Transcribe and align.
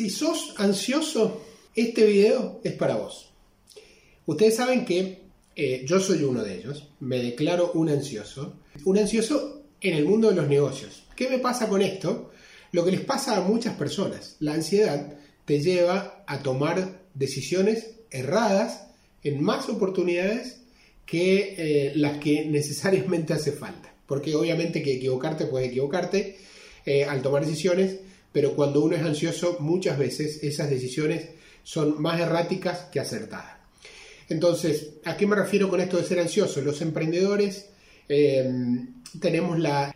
Si 0.00 0.08
sos 0.08 0.54
ansioso, 0.56 1.42
este 1.74 2.06
video 2.06 2.62
es 2.64 2.72
para 2.72 2.96
vos. 2.96 3.34
Ustedes 4.24 4.56
saben 4.56 4.86
que 4.86 5.24
eh, 5.54 5.84
yo 5.86 6.00
soy 6.00 6.22
uno 6.22 6.42
de 6.42 6.56
ellos, 6.56 6.88
me 7.00 7.22
declaro 7.22 7.72
un 7.74 7.90
ansioso. 7.90 8.54
Un 8.86 8.96
ansioso 8.96 9.60
en 9.78 9.94
el 9.94 10.06
mundo 10.06 10.30
de 10.30 10.36
los 10.36 10.48
negocios. 10.48 11.02
¿Qué 11.14 11.28
me 11.28 11.38
pasa 11.38 11.68
con 11.68 11.82
esto? 11.82 12.30
Lo 12.72 12.82
que 12.82 12.92
les 12.92 13.02
pasa 13.02 13.36
a 13.36 13.40
muchas 13.42 13.74
personas. 13.74 14.36
La 14.40 14.54
ansiedad 14.54 15.18
te 15.44 15.60
lleva 15.60 16.24
a 16.26 16.42
tomar 16.42 17.02
decisiones 17.12 17.96
erradas 18.10 18.86
en 19.22 19.42
más 19.42 19.68
oportunidades 19.68 20.62
que 21.04 21.56
eh, 21.58 21.92
las 21.94 22.16
que 22.16 22.46
necesariamente 22.46 23.34
hace 23.34 23.52
falta. 23.52 23.94
Porque 24.06 24.34
obviamente 24.34 24.82
que 24.82 24.94
equivocarte 24.94 25.44
puede 25.44 25.66
equivocarte 25.66 26.38
eh, 26.86 27.04
al 27.04 27.20
tomar 27.20 27.44
decisiones, 27.44 27.98
pero 28.32 28.54
cuando 28.54 28.82
uno 28.82 28.96
es 28.96 29.02
ansioso 29.02 29.56
muchas 29.60 29.98
veces 29.98 30.42
esas 30.42 30.70
decisiones 30.70 31.30
son 31.62 32.00
más 32.00 32.20
erráticas 32.20 32.86
que 32.92 33.00
acertadas. 33.00 33.58
Entonces, 34.28 34.94
¿a 35.04 35.16
qué 35.16 35.26
me 35.26 35.36
refiero 35.36 35.68
con 35.68 35.80
esto 35.80 35.96
de 35.96 36.04
ser 36.04 36.20
ansioso? 36.20 36.60
Los 36.60 36.80
emprendedores 36.82 37.70
eh, 38.08 38.48
tenemos 39.20 39.58
la, 39.58 39.94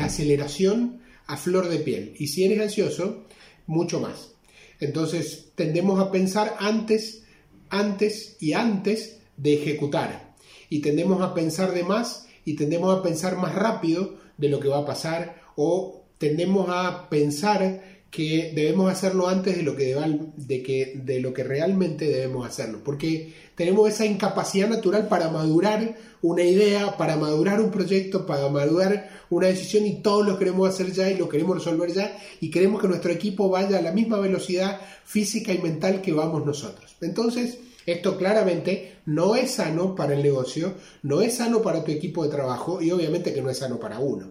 aceleración 0.00 1.00
a 1.26 1.36
flor 1.36 1.68
de 1.68 1.78
piel 1.78 2.14
y 2.18 2.28
si 2.28 2.44
eres 2.44 2.60
ansioso, 2.60 3.24
mucho 3.66 4.00
más. 4.00 4.32
Entonces, 4.80 5.52
tendemos 5.54 5.98
a 5.98 6.10
pensar 6.10 6.56
antes, 6.58 7.22
antes 7.70 8.36
y 8.40 8.52
antes 8.52 9.18
de 9.38 9.54
ejecutar 9.54 10.34
y 10.68 10.80
tendemos 10.80 11.22
a 11.22 11.32
pensar 11.32 11.72
de 11.72 11.84
más 11.84 12.26
y 12.44 12.56
tendemos 12.56 12.96
a 12.96 13.02
pensar 13.02 13.36
más 13.36 13.54
rápido 13.54 14.18
de 14.36 14.48
lo 14.48 14.60
que 14.60 14.68
va 14.68 14.80
a 14.80 14.86
pasar 14.86 15.42
o 15.56 16.03
tendemos 16.24 16.70
a 16.70 17.10
pensar 17.10 17.82
que 18.10 18.52
debemos 18.54 18.90
hacerlo 18.90 19.28
antes 19.28 19.58
de 19.58 19.62
lo 19.62 19.76
que, 19.76 19.94
de, 20.36 20.62
que, 20.62 20.98
de 21.04 21.20
lo 21.20 21.34
que 21.34 21.44
realmente 21.44 22.06
debemos 22.06 22.46
hacerlo, 22.46 22.80
porque 22.82 23.34
tenemos 23.54 23.90
esa 23.90 24.06
incapacidad 24.06 24.70
natural 24.70 25.06
para 25.08 25.28
madurar 25.28 25.96
una 26.22 26.42
idea, 26.42 26.96
para 26.96 27.16
madurar 27.16 27.60
un 27.60 27.70
proyecto, 27.70 28.24
para 28.24 28.48
madurar 28.48 29.10
una 29.28 29.48
decisión 29.48 29.84
y 29.84 30.00
todos 30.00 30.26
lo 30.26 30.38
queremos 30.38 30.66
hacer 30.66 30.92
ya 30.92 31.10
y 31.10 31.18
lo 31.18 31.28
queremos 31.28 31.58
resolver 31.58 31.92
ya 31.92 32.16
y 32.40 32.50
queremos 32.50 32.80
que 32.80 32.88
nuestro 32.88 33.12
equipo 33.12 33.50
vaya 33.50 33.76
a 33.76 33.82
la 33.82 33.92
misma 33.92 34.18
velocidad 34.18 34.80
física 35.04 35.52
y 35.52 35.58
mental 35.58 36.00
que 36.00 36.14
vamos 36.14 36.46
nosotros. 36.46 36.96
Entonces, 37.02 37.58
esto 37.84 38.16
claramente 38.16 38.96
no 39.04 39.36
es 39.36 39.50
sano 39.50 39.94
para 39.94 40.14
el 40.14 40.22
negocio, 40.22 40.72
no 41.02 41.20
es 41.20 41.34
sano 41.34 41.60
para 41.60 41.84
tu 41.84 41.92
equipo 41.92 42.24
de 42.24 42.30
trabajo 42.30 42.80
y 42.80 42.90
obviamente 42.92 43.34
que 43.34 43.42
no 43.42 43.50
es 43.50 43.58
sano 43.58 43.78
para 43.78 43.98
uno. 43.98 44.30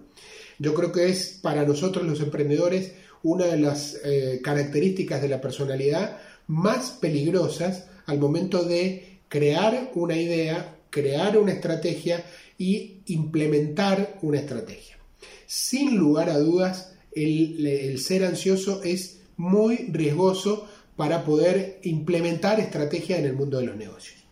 Yo 0.63 0.73
creo 0.73 0.93
que 0.93 1.09
es 1.09 1.39
para 1.41 1.65
nosotros 1.65 2.07
los 2.07 2.21
emprendedores 2.21 2.93
una 3.21 3.47
de 3.47 3.57
las 3.57 3.99
eh, 4.05 4.39
características 4.41 5.21
de 5.21 5.27
la 5.27 5.41
personalidad 5.41 6.19
más 6.47 6.91
peligrosas 6.91 7.87
al 8.05 8.17
momento 8.17 8.63
de 8.63 9.19
crear 9.27 9.91
una 9.93 10.15
idea, 10.15 10.77
crear 10.89 11.37
una 11.37 11.51
estrategia 11.51 12.23
y 12.57 13.01
implementar 13.07 14.17
una 14.21 14.39
estrategia. 14.39 14.97
Sin 15.45 15.97
lugar 15.97 16.29
a 16.29 16.39
dudas, 16.39 16.93
el, 17.11 17.67
el 17.67 17.99
ser 17.99 18.23
ansioso 18.23 18.83
es 18.83 19.19
muy 19.35 19.89
riesgoso 19.91 20.69
para 20.95 21.25
poder 21.25 21.81
implementar 21.83 22.61
estrategias 22.61 23.19
en 23.19 23.25
el 23.25 23.33
mundo 23.33 23.57
de 23.57 23.65
los 23.65 23.75
negocios. 23.75 24.23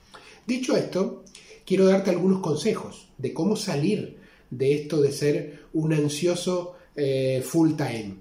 Dicho 0.48 0.78
esto, 0.78 1.26
quiero 1.66 1.88
darte 1.88 2.10
algunos 2.10 2.40
consejos 2.40 3.10
de 3.18 3.34
cómo 3.34 3.58
salir 3.58 4.22
de 4.52 4.74
esto 4.76 5.02
de 5.02 5.12
ser 5.12 5.62
un 5.74 5.94
ansioso 5.94 6.76
eh, 6.96 7.42
full 7.44 7.72
time. 7.76 8.18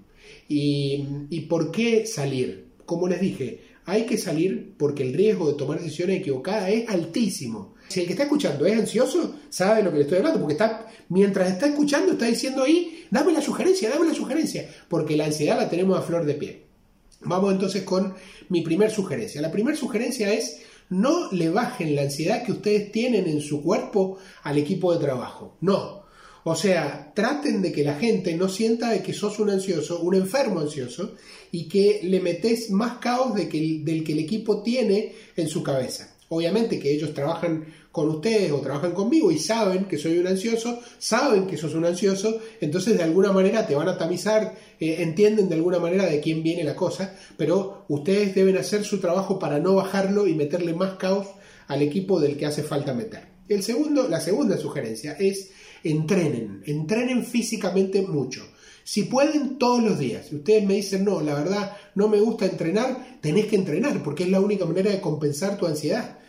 Y, 0.47 1.41
por 1.47 1.71
qué 1.71 2.05
salir? 2.05 2.71
Como 2.85 3.07
les 3.07 3.21
dije, 3.21 3.61
hay 3.85 4.05
que 4.05 4.17
salir 4.17 4.73
porque 4.77 5.03
el 5.03 5.13
riesgo 5.13 5.49
de 5.49 5.57
tomar 5.57 5.79
decisiones 5.79 6.19
equivocadas 6.19 6.69
es 6.69 6.89
altísimo. 6.89 7.75
Si 7.87 8.01
el 8.01 8.05
que 8.05 8.13
está 8.13 8.23
escuchando 8.23 8.65
es 8.65 8.77
ansioso, 8.77 9.35
sabe 9.49 9.83
lo 9.83 9.91
que 9.91 9.97
le 9.97 10.03
estoy 10.03 10.17
hablando, 10.17 10.39
porque 10.39 10.53
está, 10.53 10.87
mientras 11.09 11.51
está 11.51 11.67
escuchando, 11.67 12.13
está 12.13 12.25
diciendo 12.25 12.63
ahí, 12.63 13.05
dame 13.09 13.31
la 13.31 13.41
sugerencia, 13.41 13.89
dame 13.89 14.07
la 14.07 14.13
sugerencia, 14.13 14.69
porque 14.89 15.15
la 15.15 15.25
ansiedad 15.25 15.57
la 15.57 15.69
tenemos 15.69 15.97
a 15.97 16.01
flor 16.01 16.25
de 16.25 16.33
pie. 16.33 16.63
Vamos 17.21 17.53
entonces 17.53 17.83
con 17.83 18.13
mi 18.49 18.61
primer 18.61 18.91
sugerencia. 18.91 19.41
La 19.41 19.51
primera 19.51 19.77
sugerencia 19.77 20.33
es 20.33 20.61
no 20.89 21.31
le 21.31 21.49
bajen 21.49 21.95
la 21.95 22.01
ansiedad 22.01 22.43
que 22.43 22.51
ustedes 22.51 22.91
tienen 22.91 23.27
en 23.27 23.41
su 23.41 23.61
cuerpo 23.61 24.17
al 24.43 24.57
equipo 24.57 24.93
de 24.93 24.99
trabajo. 24.99 25.55
No, 25.61 26.00
o 26.43 26.55
sea, 26.55 27.11
traten 27.13 27.61
de 27.61 27.71
que 27.71 27.83
la 27.83 27.95
gente 27.95 28.35
no 28.35 28.49
sienta 28.49 28.91
de 28.91 29.01
que 29.01 29.13
sos 29.13 29.39
un 29.39 29.49
ansioso, 29.49 30.01
un 30.01 30.15
enfermo 30.15 30.59
ansioso, 30.59 31.15
y 31.51 31.67
que 31.67 31.99
le 32.03 32.19
metes 32.19 32.69
más 32.71 32.97
caos 32.99 33.35
del 33.35 33.49
que 33.49 34.11
el 34.11 34.19
equipo 34.19 34.63
tiene 34.63 35.13
en 35.35 35.47
su 35.47 35.61
cabeza. 35.61 36.15
Obviamente 36.29 36.79
que 36.79 36.93
ellos 36.93 37.13
trabajan 37.13 37.65
con 37.91 38.07
ustedes 38.07 38.53
o 38.53 38.61
trabajan 38.61 38.93
conmigo 38.93 39.31
y 39.31 39.37
saben 39.37 39.83
que 39.83 39.97
soy 39.97 40.17
un 40.17 40.27
ansioso, 40.27 40.79
saben 40.97 41.45
que 41.45 41.57
sos 41.57 41.75
un 41.75 41.83
ansioso, 41.83 42.39
entonces 42.61 42.97
de 42.97 43.03
alguna 43.03 43.33
manera 43.33 43.67
te 43.67 43.75
van 43.75 43.89
a 43.89 43.97
tamizar, 43.97 44.55
eh, 44.79 44.95
entienden 44.99 45.49
de 45.49 45.55
alguna 45.55 45.79
manera 45.79 46.05
de 46.05 46.21
quién 46.21 46.41
viene 46.41 46.63
la 46.63 46.73
cosa, 46.73 47.17
pero 47.35 47.83
ustedes 47.89 48.33
deben 48.33 48.57
hacer 48.57 48.85
su 48.85 49.01
trabajo 49.01 49.37
para 49.39 49.59
no 49.59 49.75
bajarlo 49.75 50.25
y 50.25 50.33
meterle 50.33 50.73
más 50.73 50.93
caos 50.93 51.27
al 51.67 51.81
equipo 51.81 52.21
del 52.21 52.37
que 52.37 52.45
hace 52.45 52.63
falta 52.63 52.93
meter. 52.93 53.30
El 53.53 53.63
segundo, 53.63 54.07
la 54.07 54.21
segunda 54.21 54.57
sugerencia 54.57 55.17
es 55.19 55.49
entrenen, 55.83 56.63
entrenen 56.65 57.25
físicamente 57.25 58.01
mucho. 58.01 58.47
Si 58.85 59.03
pueden 59.03 59.57
todos 59.57 59.83
los 59.83 59.99
días, 59.99 60.27
si 60.27 60.37
ustedes 60.37 60.65
me 60.65 60.75
dicen, 60.75 61.03
no, 61.03 61.19
la 61.19 61.35
verdad 61.35 61.77
no 61.95 62.07
me 62.07 62.21
gusta 62.21 62.45
entrenar, 62.45 63.19
tenés 63.21 63.47
que 63.47 63.57
entrenar 63.57 64.01
porque 64.03 64.23
es 64.23 64.29
la 64.29 64.39
única 64.39 64.65
manera 64.65 64.89
de 64.89 65.01
compensar 65.01 65.57
tu 65.57 65.67
ansiedad. 65.67 66.19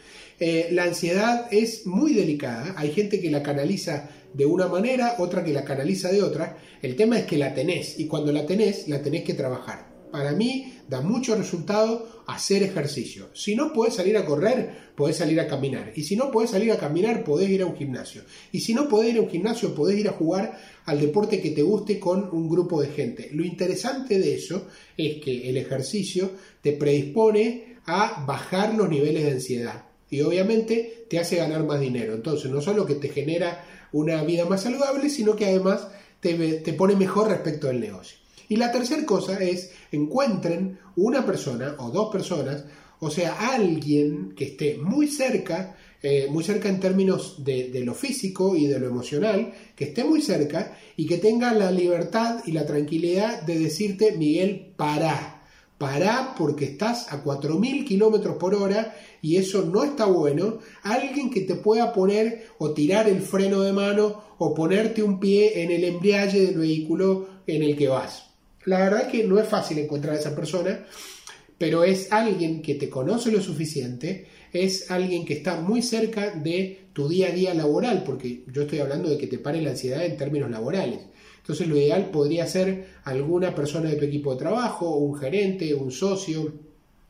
Eh, 0.40 0.70
la 0.72 0.82
ansiedad 0.82 1.46
es 1.52 1.86
muy 1.86 2.12
delicada, 2.12 2.74
hay 2.76 2.90
gente 2.90 3.20
que 3.20 3.30
la 3.30 3.44
canaliza 3.44 4.10
de 4.34 4.46
una 4.46 4.66
manera, 4.66 5.14
otra 5.18 5.44
que 5.44 5.52
la 5.52 5.64
canaliza 5.64 6.10
de 6.10 6.22
otra. 6.22 6.58
El 6.82 6.96
tema 6.96 7.18
es 7.18 7.26
que 7.26 7.38
la 7.38 7.54
tenés 7.54 8.00
y 8.00 8.06
cuando 8.06 8.32
la 8.32 8.46
tenés, 8.46 8.88
la 8.88 9.00
tenés 9.00 9.22
que 9.22 9.34
trabajar. 9.34 9.91
Para 10.12 10.32
mí 10.32 10.74
da 10.88 11.00
mucho 11.00 11.34
resultado 11.34 12.22
hacer 12.26 12.62
ejercicio. 12.62 13.30
Si 13.32 13.56
no 13.56 13.72
puedes 13.72 13.94
salir 13.94 14.16
a 14.18 14.26
correr, 14.26 14.92
podés 14.94 15.16
salir 15.16 15.40
a 15.40 15.46
caminar. 15.46 15.92
Y 15.96 16.04
si 16.04 16.16
no 16.16 16.30
puedes 16.30 16.50
salir 16.50 16.70
a 16.70 16.76
caminar, 16.76 17.24
podés 17.24 17.48
ir 17.48 17.62
a 17.62 17.66
un 17.66 17.74
gimnasio. 17.74 18.22
Y 18.52 18.60
si 18.60 18.74
no 18.74 18.88
podés 18.88 19.14
ir 19.14 19.18
a 19.18 19.22
un 19.22 19.30
gimnasio, 19.30 19.74
podés 19.74 19.98
ir 19.98 20.08
a 20.08 20.12
jugar 20.12 20.58
al 20.84 21.00
deporte 21.00 21.40
que 21.40 21.52
te 21.52 21.62
guste 21.62 21.98
con 21.98 22.28
un 22.30 22.46
grupo 22.46 22.82
de 22.82 22.88
gente. 22.88 23.30
Lo 23.32 23.42
interesante 23.42 24.18
de 24.18 24.34
eso 24.34 24.66
es 24.98 25.16
que 25.24 25.48
el 25.48 25.56
ejercicio 25.56 26.30
te 26.60 26.72
predispone 26.72 27.78
a 27.86 28.24
bajar 28.26 28.74
los 28.74 28.90
niveles 28.90 29.24
de 29.24 29.30
ansiedad. 29.32 29.84
Y 30.10 30.20
obviamente 30.20 31.06
te 31.08 31.18
hace 31.18 31.36
ganar 31.36 31.64
más 31.64 31.80
dinero. 31.80 32.14
Entonces, 32.14 32.50
no 32.50 32.60
solo 32.60 32.84
que 32.84 32.96
te 32.96 33.08
genera 33.08 33.64
una 33.92 34.22
vida 34.24 34.44
más 34.44 34.62
saludable, 34.62 35.08
sino 35.08 35.36
que 35.36 35.46
además 35.46 35.88
te, 36.20 36.34
te 36.34 36.72
pone 36.74 36.96
mejor 36.96 37.30
respecto 37.30 37.70
al 37.70 37.80
negocio. 37.80 38.21
Y 38.52 38.56
la 38.56 38.70
tercera 38.70 39.06
cosa 39.06 39.42
es 39.42 39.70
encuentren 39.92 40.78
una 40.96 41.24
persona 41.24 41.74
o 41.78 41.88
dos 41.88 42.12
personas, 42.12 42.66
o 43.00 43.08
sea, 43.08 43.54
alguien 43.54 44.34
que 44.36 44.44
esté 44.44 44.76
muy 44.76 45.08
cerca, 45.08 45.74
eh, 46.02 46.26
muy 46.28 46.44
cerca 46.44 46.68
en 46.68 46.78
términos 46.78 47.42
de, 47.42 47.80
lo 47.82 47.94
físico 47.94 48.54
y 48.54 48.66
de 48.66 48.78
lo 48.78 48.88
emocional, 48.88 49.54
que 49.74 49.84
esté 49.84 50.04
muy 50.04 50.20
cerca 50.20 50.76
y 50.98 51.06
que 51.06 51.16
tenga 51.16 51.54
la 51.54 51.70
libertad 51.70 52.42
y 52.44 52.52
la 52.52 52.66
tranquilidad 52.66 53.40
de 53.40 53.58
decirte, 53.58 54.18
Miguel, 54.18 54.74
pará, 54.76 55.46
pará 55.78 56.34
porque 56.36 56.66
estás 56.66 57.10
a 57.10 57.24
4.000 57.24 57.86
kilómetros 57.86 58.36
por 58.36 58.54
hora 58.54 58.94
y 59.22 59.38
eso 59.38 59.62
no 59.62 59.82
está 59.82 60.04
bueno. 60.04 60.58
Alguien 60.82 61.30
que 61.30 61.40
te 61.40 61.54
pueda 61.54 61.94
poner 61.94 62.48
o 62.58 62.72
tirar 62.72 63.08
el 63.08 63.22
freno 63.22 63.62
de 63.62 63.72
mano 63.72 64.22
o 64.36 64.52
ponerte 64.52 65.02
un 65.02 65.18
pie 65.18 65.62
en 65.62 65.70
el 65.70 65.84
embriague 65.84 66.48
del 66.48 66.58
vehículo 66.58 67.28
en 67.46 67.62
el 67.62 67.74
que 67.78 67.88
vas. 67.88 68.31
La 68.64 68.78
verdad 68.78 69.02
es 69.02 69.08
que 69.08 69.24
no 69.24 69.38
es 69.38 69.48
fácil 69.48 69.78
encontrar 69.78 70.14
a 70.14 70.18
esa 70.18 70.34
persona, 70.34 70.84
pero 71.58 71.84
es 71.84 72.12
alguien 72.12 72.62
que 72.62 72.74
te 72.74 72.88
conoce 72.88 73.30
lo 73.30 73.40
suficiente, 73.40 74.26
es 74.52 74.90
alguien 74.90 75.24
que 75.24 75.34
está 75.34 75.60
muy 75.60 75.82
cerca 75.82 76.30
de 76.30 76.86
tu 76.92 77.08
día 77.08 77.28
a 77.28 77.32
día 77.32 77.54
laboral, 77.54 78.02
porque 78.04 78.44
yo 78.52 78.62
estoy 78.62 78.80
hablando 78.80 79.08
de 79.08 79.18
que 79.18 79.26
te 79.26 79.38
pare 79.38 79.62
la 79.62 79.70
ansiedad 79.70 80.04
en 80.04 80.16
términos 80.16 80.50
laborales. 80.50 81.00
Entonces 81.38 81.66
lo 81.66 81.76
ideal 81.76 82.10
podría 82.10 82.46
ser 82.46 82.86
alguna 83.04 83.54
persona 83.54 83.90
de 83.90 83.96
tu 83.96 84.04
equipo 84.04 84.32
de 84.32 84.38
trabajo, 84.38 84.96
un 84.96 85.18
gerente, 85.18 85.74
un 85.74 85.90
socio, 85.90 86.52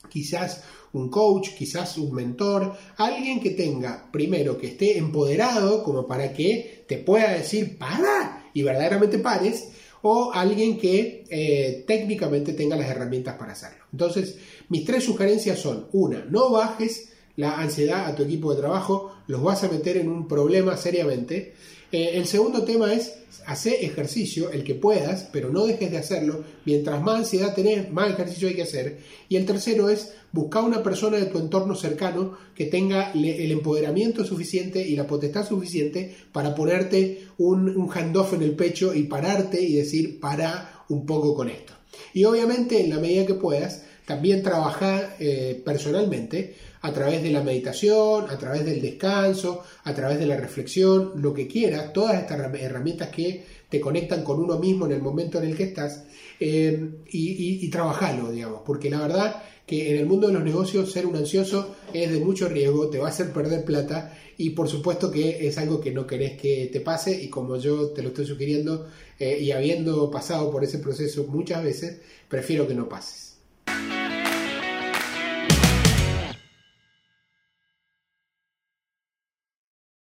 quizás 0.09 0.65
un 0.93 1.09
coach, 1.09 1.51
quizás 1.57 1.97
un 1.99 2.15
mentor, 2.15 2.75
alguien 2.97 3.41
que 3.41 3.51
tenga, 3.51 4.09
primero, 4.11 4.59
que 4.59 4.69
esté 4.69 4.99
empoderado 4.99 5.83
como 5.83 6.07
para 6.07 6.33
que 6.33 6.85
te 6.87 6.99
pueda 6.99 7.33
decir, 7.33 7.79
para, 7.79 8.51
y 8.53 8.63
verdaderamente 8.63 9.19
pares, 9.19 9.71
o 10.03 10.33
alguien 10.33 10.79
que 10.79 11.25
eh, 11.31 11.85
técnicamente 11.87 12.53
tenga 12.53 12.77
las 12.77 12.89
herramientas 12.89 13.37
para 13.37 13.53
hacerlo. 13.53 13.85
Entonces, 13.93 14.37
mis 14.69 14.85
tres 14.85 15.05
sugerencias 15.05 15.59
son, 15.59 15.87
una, 15.93 16.25
no 16.25 16.51
bajes 16.51 17.11
la 17.37 17.59
ansiedad 17.59 18.07
a 18.07 18.15
tu 18.15 18.25
equipo 18.25 18.53
de 18.53 18.61
trabajo, 18.61 19.12
los 19.27 19.43
vas 19.43 19.65
a 19.65 19.69
meter 19.69 19.97
en 19.97 20.09
un 20.09 20.29
problema 20.29 20.77
seriamente. 20.77 21.55
Eh, 21.91 22.13
el 22.15 22.27
segundo 22.27 22.65
tema 22.65 22.93
es 22.93 23.15
hacer 23.47 23.75
ejercicio, 23.81 24.51
el 24.51 24.65
que 24.65 24.75
puedas, 24.75 25.29
pero 25.33 25.51
no 25.51 25.67
dejes 25.67 25.91
de 25.91 25.99
hacerlo. 25.99 26.45
Mientras 26.65 27.03
más 27.03 27.19
ansiedad 27.19 27.55
tenés, 27.55 27.91
más 27.91 28.11
ejercicio 28.11 28.49
hay 28.49 28.55
que 28.55 28.63
hacer. 28.63 28.99
Y 29.29 29.37
el 29.37 29.47
tercero 29.47 29.89
es 29.89 30.15
buscar 30.33 30.65
una 30.65 30.83
persona 30.83 31.19
de 31.19 31.27
tu 31.27 31.39
entorno 31.39 31.75
cercano 31.75 32.37
que 32.55 32.67
tenga 32.67 33.13
el 33.13 33.53
empoderamiento 33.53 34.25
suficiente 34.25 34.87
y 34.87 34.97
la 34.97 35.07
potestad 35.07 35.47
suficiente 35.47 36.15
para 36.33 36.55
ponerte 36.55 37.27
un, 37.39 37.77
un 37.77 37.91
handoff 37.91 38.33
en 38.35 38.43
el 38.43 38.53
pecho 38.53 38.95
y 38.95 39.05
pararte 39.05 39.61
y 39.61 39.75
decir, 39.75 40.21
para 40.21 40.85
un 40.89 41.05
poco 41.05 41.35
con 41.35 41.51
esto. 41.51 41.73
Y 42.15 42.25
obviamente, 42.25 42.83
en 42.83 42.91
la 42.91 42.99
medida 42.99 43.27
que 43.27 43.35
puedas, 43.35 43.85
también 44.05 44.43
trabajar 44.43 45.17
eh, 45.21 45.61
personalmente 45.65 46.55
a 46.81 46.93
través 46.93 47.23
de 47.23 47.31
la 47.31 47.43
meditación, 47.43 48.29
a 48.29 48.37
través 48.37 48.65
del 48.65 48.83
descanso, 48.83 49.63
a 49.85 49.95
través 49.95 50.19
de 50.19 50.27
la 50.27 50.37
reflexión, 50.37 51.13
lo 51.17 51.33
que 51.33 51.47
quieras, 51.47 51.93
todas 51.93 52.21
estas 52.21 52.41
herramientas 52.55 53.09
que 53.09 53.45
te 53.69 53.81
conectan 53.81 54.25
con 54.25 54.41
uno 54.41 54.59
mismo 54.59 54.87
en 54.87 54.93
el 54.93 55.03
momento 55.03 55.39
en 55.39 55.49
el 55.49 55.57
que 55.57 55.65
estás 55.65 56.05
eh, 56.41 56.91
y, 57.11 57.65
y, 57.65 57.71
trabajarlo, 57.71 58.31
digamos, 58.31 58.63
porque 58.67 58.91
la 58.91 59.01
verdad 59.01 59.43
que 59.65 59.93
en 59.93 59.97
el 59.97 60.07
mundo 60.07 60.27
de 60.27 60.33
los 60.35 60.45
negocios 60.45 60.91
ser 60.91 61.07
un 61.07 61.17
ansioso 61.17 61.77
es 61.93 62.11
de 62.11 62.19
mucho 62.19 62.49
riesgo, 62.49 62.91
te 62.91 62.99
va 62.99 63.07
a 63.07 63.11
hacer 63.11 63.33
perder 63.33 63.65
plata 63.65 64.19
y 64.37 64.51
por 64.51 64.69
supuesto 64.69 65.11
que 65.11 65.47
es 65.47 65.57
algo 65.59 65.81
que 65.81 65.93
no 65.93 66.07
querés 66.07 66.39
que 66.39 66.69
te 66.73 66.81
pase 66.81 67.23
y 67.23 67.29
como 67.29 67.57
yo 67.57 67.91
te 67.91 68.03
lo 68.03 68.09
estoy 68.09 68.27
sugiriendo 68.27 68.89
eh, 69.19 69.39
y 69.41 69.53
habiendo 69.53 70.11
pasado 70.11 70.51
por 70.51 70.65
ese 70.65 70.79
proceso 70.79 71.25
muchas 71.29 71.63
veces, 71.63 72.01
prefiero 72.29 72.67
que 72.67 72.75
no 72.75 72.89
pases. 72.89 73.31
Thank 73.67 73.93
you. 73.93 74.02